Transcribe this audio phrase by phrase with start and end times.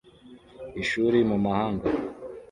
[0.81, 1.87] Ishuri mu mahanga